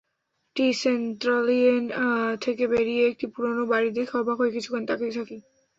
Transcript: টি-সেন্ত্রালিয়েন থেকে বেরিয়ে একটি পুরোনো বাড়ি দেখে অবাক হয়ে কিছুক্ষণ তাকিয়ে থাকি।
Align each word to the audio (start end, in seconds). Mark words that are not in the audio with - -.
টি-সেন্ত্রালিয়েন 0.55 1.83
থেকে 2.41 2.63
বেরিয়ে 2.73 3.03
একটি 3.07 3.25
পুরোনো 3.33 3.63
বাড়ি 3.71 3.89
দেখে 3.97 4.13
অবাক 4.17 4.37
হয়ে 4.39 4.55
কিছুক্ষণ 4.55 4.83
তাকিয়ে 4.89 5.15
থাকি। 5.17 5.37